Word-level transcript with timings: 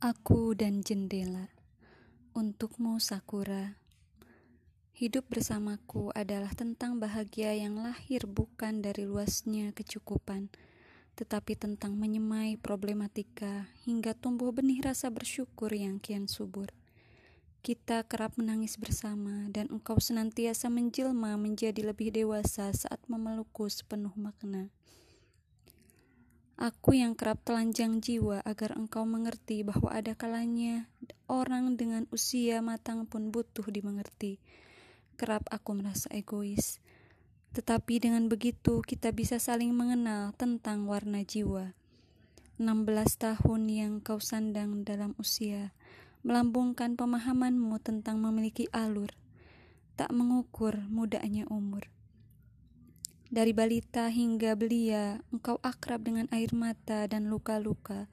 Aku 0.00 0.56
dan 0.56 0.80
jendela 0.80 1.52
untukmu, 2.32 2.96
Sakura. 2.96 3.76
Hidup 4.96 5.28
bersamaku 5.28 6.08
adalah 6.16 6.56
tentang 6.56 6.96
bahagia 6.96 7.52
yang 7.52 7.76
lahir 7.76 8.24
bukan 8.24 8.80
dari 8.80 9.04
luasnya 9.04 9.76
kecukupan, 9.76 10.48
tetapi 11.20 11.52
tentang 11.52 12.00
menyemai 12.00 12.56
problematika 12.56 13.68
hingga 13.84 14.16
tumbuh 14.16 14.48
benih 14.56 14.80
rasa 14.80 15.12
bersyukur 15.12 15.68
yang 15.68 16.00
kian 16.00 16.32
subur. 16.32 16.72
Kita 17.60 18.00
kerap 18.08 18.40
menangis 18.40 18.80
bersama, 18.80 19.52
dan 19.52 19.68
engkau 19.68 20.00
senantiasa 20.00 20.72
menjelma 20.72 21.36
menjadi 21.36 21.84
lebih 21.84 22.08
dewasa 22.08 22.72
saat 22.72 23.04
memelukku 23.04 23.68
sepenuh 23.68 24.16
makna. 24.16 24.72
Aku 26.60 26.92
yang 26.92 27.16
kerap 27.16 27.40
telanjang 27.40 28.04
jiwa 28.04 28.44
agar 28.44 28.76
engkau 28.76 29.08
mengerti 29.08 29.64
bahwa 29.64 29.88
ada 29.96 30.12
kalanya 30.12 30.92
orang 31.24 31.80
dengan 31.80 32.04
usia 32.12 32.60
matang 32.60 33.08
pun 33.08 33.32
butuh 33.32 33.64
dimengerti. 33.64 34.36
Kerap 35.16 35.48
aku 35.48 35.80
merasa 35.80 36.12
egois. 36.12 36.76
Tetapi 37.56 38.04
dengan 38.04 38.28
begitu 38.28 38.84
kita 38.84 39.08
bisa 39.08 39.40
saling 39.40 39.72
mengenal 39.72 40.36
tentang 40.36 40.84
warna 40.84 41.24
jiwa. 41.24 41.72
16 42.60 42.92
tahun 43.16 43.62
yang 43.72 43.92
kau 44.04 44.20
sandang 44.20 44.84
dalam 44.84 45.16
usia, 45.16 45.72
melambungkan 46.20 46.92
pemahamanmu 46.92 47.80
tentang 47.80 48.20
memiliki 48.20 48.68
alur, 48.68 49.16
tak 49.96 50.12
mengukur 50.12 50.76
mudanya 50.92 51.48
umur. 51.48 51.88
Dari 53.30 53.54
balita 53.54 54.10
hingga 54.10 54.58
belia, 54.58 55.22
engkau 55.30 55.62
akrab 55.62 56.02
dengan 56.02 56.26
air 56.34 56.50
mata 56.50 57.06
dan 57.06 57.30
luka-luka. 57.30 58.10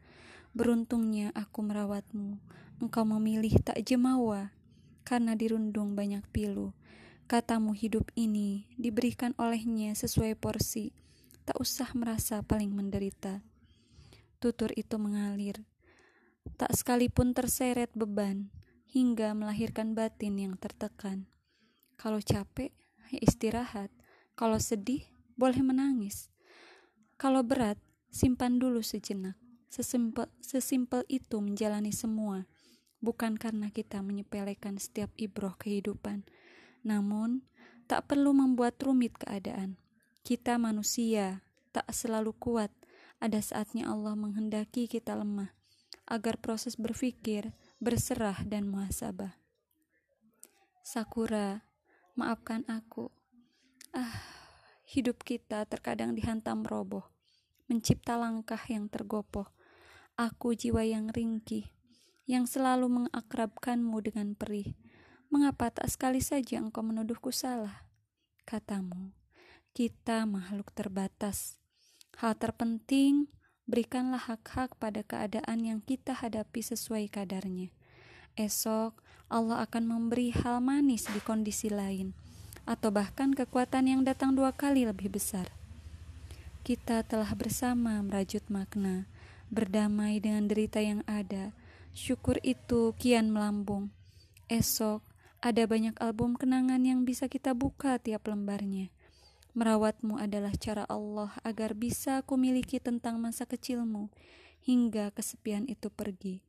Beruntungnya 0.54 1.34
aku 1.34 1.66
merawatmu. 1.66 2.38
Engkau 2.78 3.02
memilih 3.02 3.58
tak 3.66 3.82
jemawa, 3.82 4.54
karena 5.02 5.34
dirundung 5.34 5.98
banyak 5.98 6.22
pilu. 6.30 6.78
Katamu 7.26 7.74
hidup 7.74 8.14
ini 8.14 8.70
diberikan 8.78 9.34
olehnya 9.42 9.98
sesuai 9.98 10.38
porsi. 10.38 10.94
Tak 11.50 11.58
usah 11.58 11.90
merasa 11.98 12.46
paling 12.46 12.78
menderita. 12.78 13.42
Tutur 14.38 14.70
itu 14.78 15.02
mengalir. 15.02 15.66
Tak 16.62 16.78
sekalipun 16.78 17.34
terseret 17.34 17.90
beban, 17.98 18.54
hingga 18.94 19.34
melahirkan 19.34 19.98
batin 19.98 20.38
yang 20.38 20.54
tertekan. 20.62 21.26
Kalau 21.98 22.22
capek, 22.22 22.70
ya 23.10 23.18
istirahat 23.26 23.97
kalau 24.38 24.62
sedih, 24.62 25.02
boleh 25.34 25.66
menangis. 25.66 26.30
Kalau 27.18 27.42
berat, 27.42 27.82
simpan 28.14 28.62
dulu 28.62 28.86
sejenak. 28.86 29.34
Sesimpel, 29.66 30.30
sesimpel 30.46 31.02
itu 31.10 31.42
menjalani 31.42 31.90
semua, 31.90 32.46
bukan 33.02 33.34
karena 33.34 33.74
kita 33.74 33.98
menyepelekan 34.06 34.78
setiap 34.78 35.10
ibroh 35.18 35.58
kehidupan. 35.58 36.22
Namun, 36.86 37.50
tak 37.90 38.06
perlu 38.06 38.30
membuat 38.38 38.78
rumit 38.78 39.18
keadaan. 39.18 39.82
Kita 40.22 40.62
manusia, 40.62 41.42
tak 41.74 41.90
selalu 41.90 42.38
kuat. 42.38 42.70
Ada 43.18 43.42
saatnya 43.42 43.90
Allah 43.90 44.14
menghendaki 44.14 44.86
kita 44.86 45.18
lemah, 45.18 45.50
agar 46.06 46.38
proses 46.38 46.78
berpikir, 46.78 47.58
berserah, 47.82 48.46
dan 48.46 48.70
muhasabah. 48.70 49.34
Sakura, 50.86 51.66
maafkan 52.14 52.62
aku 52.70 53.18
Ah, 53.98 54.20
hidup 54.88 55.20
kita 55.28 55.68
terkadang 55.68 56.16
dihantam 56.16 56.64
roboh, 56.64 57.04
mencipta 57.68 58.16
langkah 58.16 58.60
yang 58.72 58.88
tergopoh. 58.88 59.52
Aku 60.16 60.56
jiwa 60.56 60.88
yang 60.88 61.12
ringkih, 61.12 61.68
yang 62.24 62.48
selalu 62.48 63.04
mengakrabkanmu 63.04 64.00
dengan 64.00 64.32
perih. 64.34 64.80
Mengapa 65.28 65.76
tak 65.76 65.92
sekali 65.92 66.24
saja 66.24 66.64
engkau 66.64 66.88
menuduhku 66.88 67.36
salah? 67.36 67.84
Katamu, 68.48 69.12
kita 69.76 70.24
makhluk 70.24 70.72
terbatas. 70.72 71.60
Hal 72.16 72.40
terpenting, 72.40 73.28
berikanlah 73.68 74.24
hak-hak 74.24 74.80
pada 74.80 75.04
keadaan 75.04 75.68
yang 75.68 75.80
kita 75.84 76.16
hadapi 76.16 76.64
sesuai 76.64 77.12
kadarnya. 77.12 77.76
Esok, 78.40 79.04
Allah 79.28 79.68
akan 79.68 79.84
memberi 79.84 80.32
hal 80.32 80.64
manis 80.64 81.12
di 81.12 81.20
kondisi 81.20 81.68
lain 81.68 82.16
atau 82.68 82.92
bahkan 82.92 83.32
kekuatan 83.32 83.88
yang 83.88 84.02
datang 84.04 84.36
dua 84.36 84.52
kali 84.52 84.84
lebih 84.84 85.08
besar. 85.08 85.48
Kita 86.68 87.02
telah 87.08 87.32
bersama 87.32 88.04
merajut 88.04 88.44
makna, 88.52 89.08
berdamai 89.48 90.20
dengan 90.20 90.52
derita 90.52 90.84
yang 90.84 91.00
ada. 91.08 91.56
Syukur 91.96 92.44
itu 92.44 92.92
kian 93.00 93.32
melambung. 93.32 93.90
Esok 94.52 95.00
ada 95.40 95.64
banyak 95.64 95.96
album 96.04 96.36
kenangan 96.36 96.84
yang 96.84 97.08
bisa 97.08 97.32
kita 97.32 97.56
buka 97.56 97.96
tiap 98.04 98.28
lembarnya. 98.28 98.92
Merawatmu 99.58 100.20
adalah 100.20 100.54
cara 100.54 100.86
Allah 100.86 101.34
agar 101.42 101.74
bisa 101.74 102.22
aku 102.22 102.38
miliki 102.38 102.78
tentang 102.78 103.18
masa 103.18 103.48
kecilmu 103.48 104.12
hingga 104.62 105.10
kesepian 105.16 105.66
itu 105.66 105.88
pergi. 105.90 106.44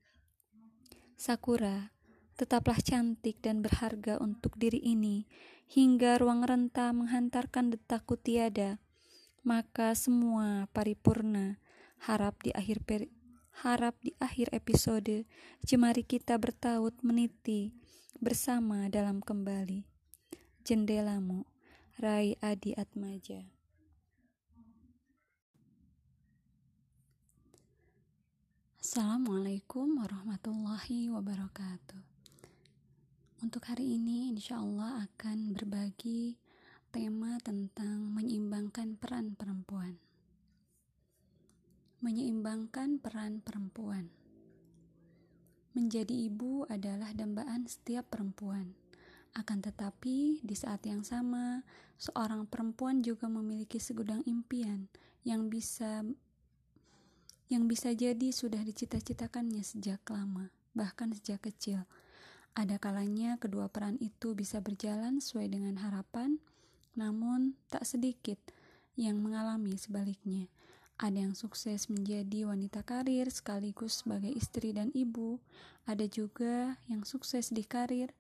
Sakura, 1.17 1.95
tetaplah 2.38 2.78
cantik 2.78 3.43
dan 3.43 3.60
berharga 3.60 4.22
untuk 4.22 4.54
diri 4.54 4.78
ini, 4.78 5.26
hingga 5.66 6.22
ruang 6.22 6.47
renta 6.47 6.94
menghantarkan 6.94 7.75
detakku 7.75 8.15
tiada. 8.15 8.78
Maka 9.43 9.99
semua 9.99 10.71
paripurna, 10.71 11.59
harap 11.98 12.38
di 12.47 12.54
akhir 12.54 12.87
peri 12.87 13.10
harap 13.66 13.98
di 13.98 14.15
akhir 14.22 14.54
episode, 14.54 15.27
jemari 15.66 16.06
kita 16.06 16.38
bertaut 16.38 16.94
meniti 17.03 17.75
bersama 18.22 18.87
dalam 18.87 19.19
kembali. 19.19 19.82
Jendelamu, 20.62 21.43
Rai 21.98 22.38
Adi 22.38 22.78
Atmaja. 22.78 23.43
Assalamualaikum 28.78 29.98
warahmatullahi 29.98 31.10
wabarakatuh. 31.10 32.08
Untuk 33.38 33.71
hari 33.71 33.94
ini, 33.94 34.34
insya 34.34 34.59
Allah 34.59 35.06
akan 35.06 35.54
berbagi 35.54 36.34
tema 36.91 37.38
tentang 37.38 38.10
menyeimbangkan 38.10 38.99
peran 38.99 39.38
perempuan. 39.38 39.94
Menyeimbangkan 42.03 42.98
peran 42.98 43.38
perempuan. 43.38 44.10
Menjadi 45.71 46.10
ibu 46.10 46.66
adalah 46.66 47.15
dambaan 47.15 47.62
setiap 47.71 48.10
perempuan. 48.10 48.75
Akan 49.38 49.62
tetapi, 49.62 50.43
di 50.43 50.54
saat 50.59 50.82
yang 50.91 51.06
sama, 51.06 51.62
seorang 51.94 52.43
perempuan 52.43 53.06
juga 53.06 53.31
memiliki 53.31 53.78
segudang 53.78 54.27
impian 54.27 54.91
yang 55.22 55.47
bisa 55.47 56.03
yang 57.47 57.71
bisa 57.71 57.94
jadi 57.94 58.34
sudah 58.34 58.66
dicita-citakannya 58.66 59.62
sejak 59.62 60.03
lama, 60.10 60.50
bahkan 60.75 61.15
sejak 61.15 61.47
kecil 61.47 61.87
ada 62.59 62.76
kalanya 62.81 63.38
kedua 63.38 63.70
peran 63.70 64.00
itu 64.03 64.34
bisa 64.34 64.59
berjalan 64.59 65.22
sesuai 65.22 65.47
dengan 65.53 65.78
harapan, 65.78 66.42
namun 66.98 67.54
tak 67.70 67.86
sedikit 67.86 68.38
yang 68.98 69.22
mengalami 69.22 69.78
sebaliknya. 69.78 70.50
Ada 70.98 71.31
yang 71.31 71.34
sukses 71.38 71.86
menjadi 71.86 72.50
wanita 72.50 72.82
karir 72.82 73.31
sekaligus 73.31 74.03
sebagai 74.03 74.34
istri 74.34 74.75
dan 74.75 74.91
ibu, 74.91 75.38
ada 75.86 76.03
juga 76.10 76.75
yang 76.91 77.06
sukses 77.06 77.54
di 77.54 77.62
karir, 77.62 78.10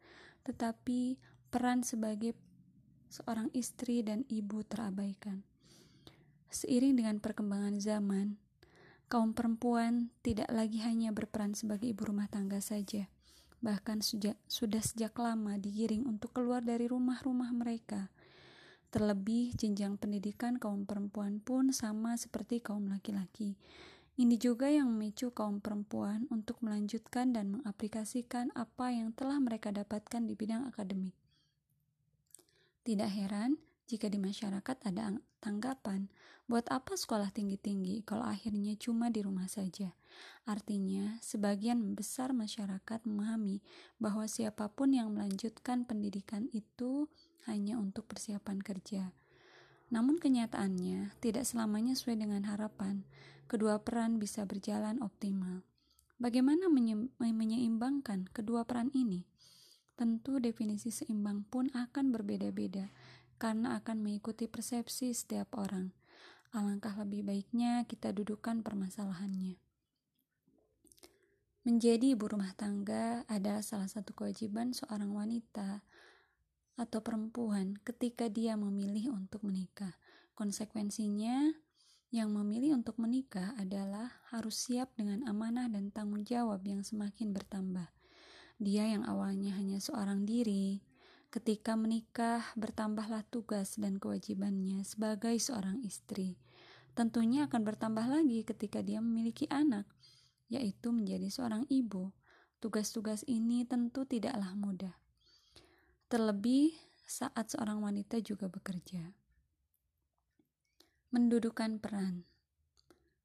tetapi 0.46 1.18
peran 1.50 1.82
sebagai 1.82 2.38
seorang 3.10 3.50
istri 3.50 4.06
dan 4.06 4.22
ibu 4.30 4.62
terabaikan. 4.62 5.42
Seiring 6.54 6.94
dengan 6.94 7.18
perkembangan 7.18 7.82
zaman, 7.82 8.38
kaum 9.10 9.34
perempuan 9.34 10.14
tidak 10.22 10.46
lagi 10.54 10.78
hanya 10.86 11.10
berperan 11.10 11.58
sebagai 11.58 11.90
ibu 11.90 12.06
rumah 12.06 12.30
tangga 12.30 12.62
saja 12.62 13.10
bahkan 13.58 14.02
sudah, 14.04 14.38
sudah 14.46 14.82
sejak 14.82 15.14
lama 15.18 15.58
digiring 15.58 16.06
untuk 16.06 16.34
keluar 16.34 16.62
dari 16.62 16.86
rumah-rumah 16.86 17.50
mereka. 17.50 18.10
Terlebih, 18.88 19.52
jenjang 19.58 20.00
pendidikan 20.00 20.56
kaum 20.56 20.88
perempuan 20.88 21.44
pun 21.44 21.76
sama 21.76 22.16
seperti 22.16 22.64
kaum 22.64 22.88
laki-laki. 22.88 23.58
Ini 24.18 24.34
juga 24.34 24.66
yang 24.66 24.90
memicu 24.90 25.30
kaum 25.30 25.62
perempuan 25.62 26.26
untuk 26.34 26.58
melanjutkan 26.64 27.30
dan 27.30 27.54
mengaplikasikan 27.54 28.50
apa 28.58 28.90
yang 28.90 29.14
telah 29.14 29.38
mereka 29.38 29.70
dapatkan 29.70 30.26
di 30.26 30.34
bidang 30.34 30.66
akademik. 30.66 31.14
Tidak 32.82 33.06
heran 33.06 33.60
jika 33.88 34.08
di 34.08 34.20
masyarakat 34.20 34.76
ada 34.84 35.16
tanggapan, 35.40 36.12
buat 36.48 36.64
apa 36.72 36.96
sekolah 36.96 37.32
tinggi-tinggi 37.32 38.02
kalau 38.02 38.24
akhirnya 38.24 38.76
cuma 38.80 39.12
di 39.12 39.20
rumah 39.20 39.48
saja? 39.48 39.92
Artinya, 40.48 41.20
sebagian 41.20 41.94
besar 41.94 42.32
masyarakat 42.32 43.04
memahami 43.04 43.60
bahwa 44.00 44.24
siapa 44.24 44.72
pun 44.72 44.96
yang 44.96 45.12
melanjutkan 45.12 45.84
pendidikan 45.84 46.48
itu 46.52 47.10
hanya 47.48 47.76
untuk 47.80 48.08
persiapan 48.08 48.58
kerja. 48.60 49.12
Namun 49.88 50.20
kenyataannya 50.20 51.16
tidak 51.24 51.48
selamanya 51.48 51.96
sesuai 51.96 52.20
dengan 52.20 52.44
harapan. 52.44 53.08
Kedua 53.48 53.80
peran 53.80 54.20
bisa 54.20 54.44
berjalan 54.44 55.00
optimal. 55.00 55.64
Bagaimana 56.20 56.68
menyeimbangkan 57.22 58.28
kedua 58.34 58.68
peran 58.68 58.92
ini? 58.92 59.24
Tentu 59.96 60.38
definisi 60.42 60.92
seimbang 60.92 61.48
pun 61.48 61.72
akan 61.72 62.12
berbeda-beda 62.12 62.92
karena 63.38 63.78
akan 63.78 64.02
mengikuti 64.02 64.50
persepsi 64.50 65.14
setiap 65.14 65.56
orang. 65.56 65.94
Alangkah 66.52 66.96
lebih 66.98 67.24
baiknya 67.24 67.86
kita 67.86 68.10
dudukkan 68.12 68.60
permasalahannya. 68.66 69.67
Menjadi 71.68 72.16
ibu 72.16 72.24
rumah 72.24 72.56
tangga 72.56 73.28
adalah 73.28 73.60
salah 73.60 73.92
satu 73.92 74.16
kewajiban 74.16 74.72
seorang 74.72 75.12
wanita 75.12 75.84
atau 76.80 77.04
perempuan 77.04 77.76
ketika 77.84 78.32
dia 78.32 78.56
memilih 78.56 79.12
untuk 79.12 79.44
menikah. 79.44 79.92
Konsekuensinya, 80.32 81.52
yang 82.08 82.32
memilih 82.32 82.72
untuk 82.72 82.96
menikah 82.96 83.52
adalah 83.60 84.08
harus 84.32 84.56
siap 84.64 84.96
dengan 84.96 85.28
amanah 85.28 85.68
dan 85.68 85.92
tanggung 85.92 86.24
jawab 86.24 86.64
yang 86.64 86.80
semakin 86.80 87.36
bertambah. 87.36 87.92
Dia 88.56 88.88
yang 88.88 89.04
awalnya 89.04 89.52
hanya 89.60 89.76
seorang 89.76 90.24
diri, 90.24 90.80
ketika 91.28 91.76
menikah 91.76 92.48
bertambahlah 92.56 93.28
tugas 93.28 93.76
dan 93.76 94.00
kewajibannya 94.00 94.88
sebagai 94.88 95.36
seorang 95.36 95.84
istri. 95.84 96.40
Tentunya 96.96 97.44
akan 97.44 97.60
bertambah 97.60 98.08
lagi 98.08 98.40
ketika 98.48 98.80
dia 98.80 99.04
memiliki 99.04 99.44
anak, 99.52 99.84
yaitu 100.48 100.92
menjadi 100.92 101.28
seorang 101.28 101.64
ibu. 101.68 102.12
Tugas-tugas 102.58 103.22
ini 103.30 103.62
tentu 103.68 104.02
tidaklah 104.02 104.52
mudah. 104.58 104.96
Terlebih 106.10 106.74
saat 107.06 107.54
seorang 107.54 107.80
wanita 107.80 108.18
juga 108.20 108.50
bekerja. 108.50 109.14
Mendudukan 111.08 111.80
peran. 111.80 112.28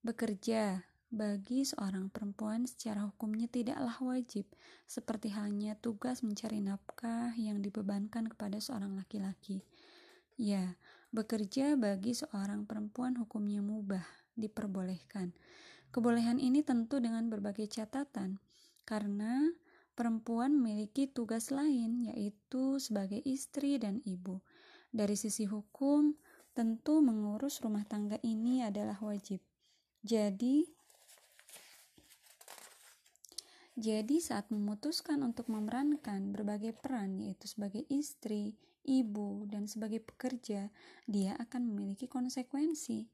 Bekerja 0.03 0.87
bagi 1.13 1.61
seorang 1.61 2.09
perempuan 2.09 2.65
secara 2.65 3.05
hukumnya 3.05 3.45
tidaklah 3.45 3.93
wajib, 4.01 4.49
seperti 4.89 5.29
halnya 5.29 5.77
tugas 5.77 6.25
mencari 6.25 6.57
nafkah 6.57 7.37
yang 7.37 7.61
dibebankan 7.61 8.25
kepada 8.25 8.57
seorang 8.57 8.97
laki-laki. 8.97 9.61
Ya, 10.41 10.73
bekerja 11.13 11.77
bagi 11.77 12.17
seorang 12.17 12.65
perempuan 12.65 13.13
hukumnya 13.21 13.61
mubah, 13.61 14.01
diperbolehkan. 14.33 15.37
Kebolehan 15.93 16.41
ini 16.41 16.65
tentu 16.65 16.97
dengan 16.97 17.29
berbagai 17.29 17.69
catatan, 17.69 18.41
karena 18.81 19.53
perempuan 19.93 20.57
memiliki 20.57 21.05
tugas 21.05 21.53
lain, 21.53 22.09
yaitu 22.09 22.81
sebagai 22.81 23.21
istri 23.21 23.77
dan 23.77 24.01
ibu. 24.01 24.41
Dari 24.89 25.13
sisi 25.13 25.45
hukum, 25.45 26.17
tentu 26.57 26.97
mengurus 27.05 27.61
rumah 27.61 27.85
tangga 27.85 28.17
ini 28.25 28.65
adalah 28.65 28.97
wajib. 29.05 29.37
Jadi, 30.01 30.65
jadi 33.77 34.17
saat 34.17 34.49
memutuskan 34.49 35.21
untuk 35.21 35.49
memerankan 35.49 36.33
berbagai 36.33 36.73
peran 36.73 37.21
yaitu 37.21 37.45
sebagai 37.45 37.85
istri, 37.89 38.57
ibu, 38.81 39.45
dan 39.45 39.69
sebagai 39.69 40.01
pekerja, 40.01 40.73
dia 41.05 41.37
akan 41.37 41.69
memiliki 41.69 42.09
konsekuensi. 42.09 43.05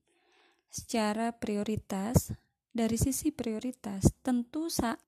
Secara 0.68 1.36
prioritas, 1.36 2.36
dari 2.70 2.96
sisi 2.96 3.34
prioritas, 3.34 4.14
tentu 4.22 4.70
saat 4.70 5.02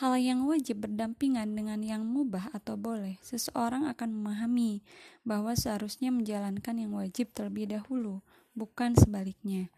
hal 0.00 0.16
yang 0.16 0.48
wajib 0.48 0.88
berdampingan 0.88 1.52
dengan 1.52 1.84
yang 1.84 2.08
mubah 2.08 2.48
atau 2.56 2.80
boleh, 2.80 3.20
seseorang 3.20 3.84
akan 3.90 4.16
memahami 4.16 4.80
bahwa 5.26 5.52
seharusnya 5.52 6.08
menjalankan 6.08 6.80
yang 6.80 6.96
wajib 6.96 7.36
terlebih 7.36 7.68
dahulu, 7.68 8.24
bukan 8.56 8.96
sebaliknya. 8.96 9.68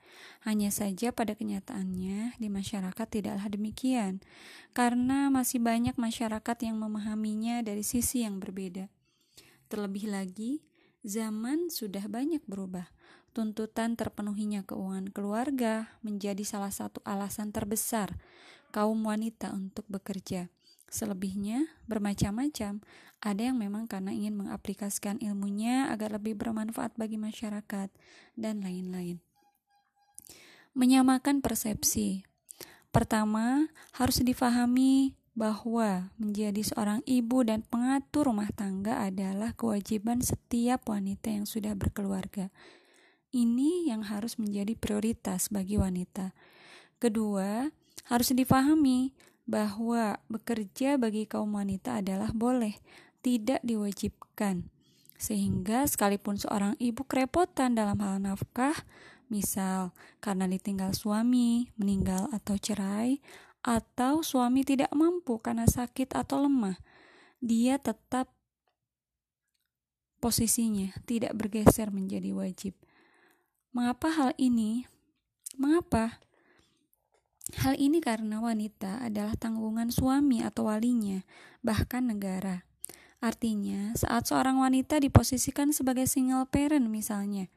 Hanya 0.46 0.70
saja 0.70 1.10
pada 1.10 1.34
kenyataannya 1.34 2.38
di 2.38 2.48
masyarakat 2.48 3.06
tidaklah 3.10 3.50
demikian, 3.50 4.22
karena 4.70 5.26
masih 5.32 5.58
banyak 5.58 5.98
masyarakat 5.98 6.56
yang 6.62 6.78
memahaminya 6.78 7.64
dari 7.66 7.82
sisi 7.82 8.22
yang 8.22 8.38
berbeda. 8.38 8.86
Terlebih 9.66 10.06
lagi, 10.12 10.62
zaman 11.02 11.66
sudah 11.72 12.06
banyak 12.06 12.44
berubah. 12.46 12.86
Tuntutan 13.32 13.96
terpenuhinya 13.96 14.60
keuangan 14.68 15.08
keluarga 15.08 15.88
menjadi 16.04 16.44
salah 16.44 16.68
satu 16.68 17.00
alasan 17.08 17.48
terbesar 17.48 18.20
kaum 18.72 19.00
wanita 19.08 19.56
untuk 19.56 19.88
bekerja. 19.88 20.52
Selebihnya 20.92 21.64
bermacam-macam. 21.88 22.84
Ada 23.24 23.42
yang 23.48 23.56
memang 23.56 23.88
karena 23.88 24.12
ingin 24.12 24.36
mengaplikasikan 24.36 25.16
ilmunya 25.24 25.88
agar 25.88 26.12
lebih 26.12 26.36
bermanfaat 26.36 26.92
bagi 27.00 27.16
masyarakat 27.16 27.88
dan 28.36 28.60
lain-lain. 28.60 29.16
Menyamakan 30.76 31.40
persepsi. 31.40 32.28
Pertama, 32.92 33.72
harus 33.96 34.20
difahami 34.20 35.16
bahwa 35.32 36.12
menjadi 36.20 36.60
seorang 36.60 37.00
ibu 37.08 37.40
dan 37.40 37.64
pengatur 37.64 38.28
rumah 38.28 38.52
tangga 38.52 39.00
adalah 39.00 39.56
kewajiban 39.56 40.20
setiap 40.20 40.84
wanita 40.92 41.32
yang 41.32 41.48
sudah 41.48 41.72
berkeluarga. 41.72 42.52
Ini 43.32 43.88
yang 43.88 44.04
harus 44.04 44.36
menjadi 44.36 44.76
prioritas 44.76 45.48
bagi 45.48 45.80
wanita. 45.80 46.36
Kedua, 47.00 47.64
harus 48.12 48.28
difahami 48.36 49.16
bahwa 49.48 50.20
bekerja 50.28 51.00
bagi 51.00 51.24
kaum 51.24 51.56
wanita 51.56 52.04
adalah 52.04 52.28
boleh, 52.36 52.76
tidak 53.24 53.64
diwajibkan. 53.64 54.68
Sehingga 55.16 55.88
sekalipun 55.88 56.36
seorang 56.36 56.76
ibu 56.76 57.08
kerepotan 57.08 57.72
dalam 57.72 57.96
hal 58.04 58.20
nafkah, 58.20 58.76
misal 59.32 59.96
karena 60.20 60.44
ditinggal 60.44 60.92
suami, 60.92 61.72
meninggal 61.80 62.28
atau 62.36 62.60
cerai, 62.60 63.16
atau 63.64 64.20
suami 64.20 64.66
tidak 64.66 64.92
mampu 64.92 65.38
karena 65.38 65.64
sakit 65.64 66.12
atau 66.18 66.44
lemah, 66.44 66.76
dia 67.38 67.78
tetap 67.78 68.28
posisinya 70.18 70.90
tidak 71.06 71.32
bergeser 71.34 71.88
menjadi 71.94 72.34
wajib. 72.34 72.74
Mengapa 73.72 74.12
hal 74.12 74.30
ini? 74.36 74.84
Mengapa? 75.56 76.20
Hal 77.56 77.72
ini 77.80 78.04
karena 78.04 78.36
wanita 78.36 79.00
adalah 79.00 79.32
tanggungan 79.32 79.88
suami 79.88 80.44
atau 80.44 80.68
walinya, 80.68 81.24
bahkan 81.64 82.04
negara. 82.04 82.68
Artinya, 83.24 83.96
saat 83.96 84.28
seorang 84.28 84.60
wanita 84.60 85.00
diposisikan 85.00 85.72
sebagai 85.72 86.04
single 86.04 86.44
parent 86.52 86.84
misalnya, 86.92 87.48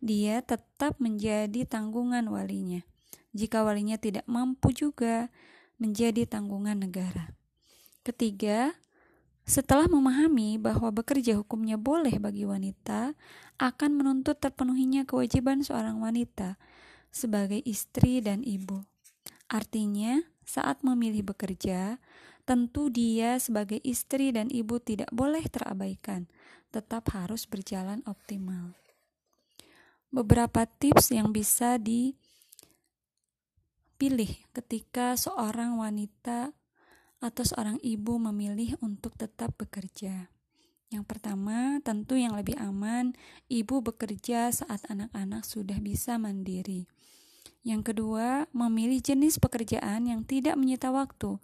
dia 0.00 0.40
tetap 0.40 0.96
menjadi 0.96 1.68
tanggungan 1.68 2.24
walinya. 2.32 2.80
Jika 3.36 3.60
walinya 3.60 4.00
tidak 4.00 4.24
mampu 4.24 4.72
juga 4.72 5.28
menjadi 5.76 6.24
tanggungan 6.24 6.80
negara. 6.80 7.36
Ketiga, 8.08 8.72
setelah 9.48 9.88
memahami 9.88 10.60
bahwa 10.60 10.92
bekerja 10.92 11.40
hukumnya 11.40 11.80
boleh 11.80 12.20
bagi 12.20 12.44
wanita, 12.44 13.16
akan 13.56 13.90
menuntut 13.96 14.36
terpenuhinya 14.36 15.08
kewajiban 15.08 15.64
seorang 15.64 16.04
wanita 16.04 16.60
sebagai 17.08 17.56
istri 17.64 18.20
dan 18.20 18.44
ibu. 18.44 18.84
Artinya, 19.48 20.20
saat 20.44 20.84
memilih 20.84 21.32
bekerja, 21.32 21.96
tentu 22.44 22.92
dia 22.92 23.40
sebagai 23.40 23.80
istri 23.80 24.36
dan 24.36 24.52
ibu 24.52 24.76
tidak 24.84 25.08
boleh 25.08 25.40
terabaikan, 25.48 26.28
tetap 26.68 27.08
harus 27.16 27.48
berjalan 27.48 28.04
optimal. 28.04 28.76
Beberapa 30.12 30.68
tips 30.68 31.08
yang 31.12 31.32
bisa 31.32 31.80
dipilih 31.80 32.12
ketika 34.52 35.16
seorang 35.16 35.80
wanita 35.80 36.52
atau 37.18 37.42
seorang 37.42 37.78
ibu 37.82 38.18
memilih 38.18 38.78
untuk 38.82 39.14
tetap 39.18 39.54
bekerja. 39.58 40.30
Yang 40.88 41.04
pertama, 41.04 41.82
tentu 41.84 42.16
yang 42.16 42.32
lebih 42.32 42.56
aman, 42.56 43.12
ibu 43.52 43.84
bekerja 43.84 44.48
saat 44.48 44.80
anak-anak 44.88 45.44
sudah 45.44 45.76
bisa 45.84 46.16
mandiri. 46.16 46.88
Yang 47.60 47.92
kedua, 47.92 48.48
memilih 48.56 49.02
jenis 49.04 49.36
pekerjaan 49.36 50.08
yang 50.08 50.24
tidak 50.24 50.56
menyita 50.56 50.88
waktu. 50.88 51.36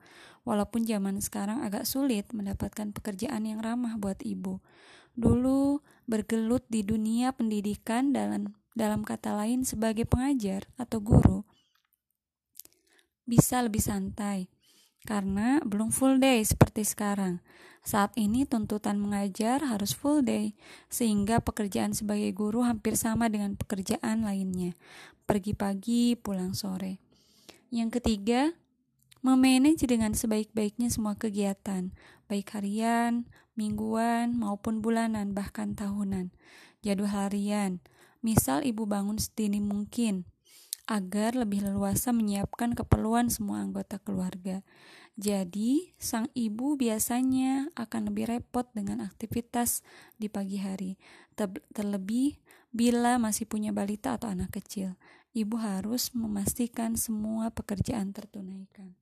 Walaupun 0.48 0.88
zaman 0.88 1.20
sekarang 1.20 1.60
agak 1.60 1.84
sulit 1.84 2.30
mendapatkan 2.32 2.92
pekerjaan 2.96 3.44
yang 3.44 3.60
ramah 3.60 4.00
buat 4.00 4.24
ibu. 4.24 4.64
Dulu 5.12 5.84
bergelut 6.08 6.64
di 6.72 6.80
dunia 6.80 7.36
pendidikan 7.36 8.16
dalam 8.16 8.56
dalam 8.74 9.06
kata 9.06 9.38
lain 9.38 9.62
sebagai 9.62 10.02
pengajar 10.04 10.66
atau 10.74 10.98
guru 10.98 11.46
bisa 13.24 13.62
lebih 13.64 13.80
santai 13.80 14.52
karena 15.04 15.60
belum 15.62 15.92
full 15.92 16.16
day 16.18 16.40
seperti 16.40 16.82
sekarang. 16.82 17.44
Saat 17.84 18.16
ini 18.16 18.48
tuntutan 18.48 18.96
mengajar 18.96 19.60
harus 19.60 19.92
full 19.92 20.24
day, 20.24 20.56
sehingga 20.88 21.44
pekerjaan 21.44 21.92
sebagai 21.92 22.32
guru 22.32 22.64
hampir 22.64 22.96
sama 22.96 23.28
dengan 23.28 23.60
pekerjaan 23.60 24.24
lainnya. 24.24 24.72
Pergi 25.28 25.52
pagi, 25.52 26.16
pulang 26.16 26.56
sore. 26.56 26.96
Yang 27.68 28.00
ketiga, 28.00 28.56
memanage 29.20 29.84
dengan 29.84 30.16
sebaik-baiknya 30.16 30.88
semua 30.88 31.20
kegiatan, 31.20 31.92
baik 32.24 32.56
harian, 32.56 33.28
mingguan, 33.52 34.32
maupun 34.32 34.80
bulanan, 34.80 35.36
bahkan 35.36 35.76
tahunan. 35.76 36.32
Jadwal 36.80 37.12
harian, 37.12 37.84
misal 38.24 38.64
ibu 38.64 38.88
bangun 38.88 39.20
sedini 39.20 39.60
mungkin, 39.60 40.24
agar 40.84 41.32
lebih 41.36 41.64
leluasa 41.64 42.12
menyiapkan 42.12 42.76
keperluan 42.76 43.32
semua 43.32 43.64
anggota 43.64 43.96
keluarga. 44.00 44.60
Jadi, 45.14 45.94
sang 45.96 46.26
ibu 46.34 46.74
biasanya 46.74 47.70
akan 47.78 48.10
lebih 48.10 48.34
repot 48.34 48.66
dengan 48.74 48.98
aktivitas 49.00 49.86
di 50.18 50.26
pagi 50.26 50.58
hari, 50.58 50.98
terlebih 51.70 52.42
bila 52.74 53.22
masih 53.22 53.46
punya 53.46 53.70
balita 53.70 54.18
atau 54.18 54.26
anak 54.26 54.58
kecil. 54.58 54.98
Ibu 55.34 55.54
harus 55.62 56.10
memastikan 56.14 56.98
semua 56.98 57.54
pekerjaan 57.54 58.10
tertunaikan. 58.10 58.98